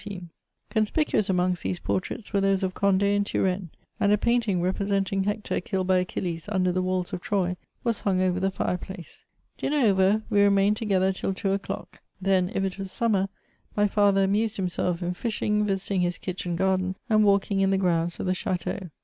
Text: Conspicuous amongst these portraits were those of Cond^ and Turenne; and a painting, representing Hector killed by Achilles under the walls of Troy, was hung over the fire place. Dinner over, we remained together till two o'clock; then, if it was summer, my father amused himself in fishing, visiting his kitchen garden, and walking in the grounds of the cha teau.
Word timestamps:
Conspicuous 0.71 1.29
amongst 1.29 1.61
these 1.61 1.77
portraits 1.77 2.33
were 2.33 2.41
those 2.41 2.63
of 2.63 2.73
Cond^ 2.73 3.03
and 3.03 3.23
Turenne; 3.23 3.69
and 3.99 4.11
a 4.11 4.17
painting, 4.17 4.59
representing 4.59 5.25
Hector 5.25 5.61
killed 5.61 5.85
by 5.85 5.97
Achilles 5.99 6.49
under 6.49 6.71
the 6.71 6.81
walls 6.81 7.13
of 7.13 7.21
Troy, 7.21 7.55
was 7.83 8.01
hung 8.01 8.19
over 8.19 8.39
the 8.39 8.49
fire 8.49 8.79
place. 8.79 9.25
Dinner 9.59 9.77
over, 9.85 10.23
we 10.27 10.41
remained 10.41 10.77
together 10.77 11.13
till 11.13 11.35
two 11.35 11.51
o'clock; 11.51 11.99
then, 12.19 12.49
if 12.55 12.63
it 12.63 12.79
was 12.79 12.91
summer, 12.91 13.29
my 13.77 13.85
father 13.87 14.23
amused 14.23 14.55
himself 14.57 15.03
in 15.03 15.13
fishing, 15.13 15.67
visiting 15.67 16.01
his 16.01 16.17
kitchen 16.17 16.55
garden, 16.55 16.95
and 17.07 17.23
walking 17.23 17.59
in 17.61 17.69
the 17.69 17.77
grounds 17.77 18.19
of 18.19 18.25
the 18.25 18.33
cha 18.33 18.53
teau. 18.57 18.89